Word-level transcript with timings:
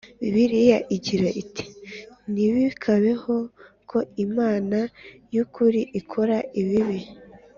Bibiliya 0.19 0.77
igira 0.95 1.27
iti 1.41 1.65
ntibikabeho 2.31 3.35
ko 3.89 3.99
Imana 4.25 4.77
y 5.33 5.37
ukuri 5.43 5.81
ikora 5.99 6.37
ibibi 6.61 6.99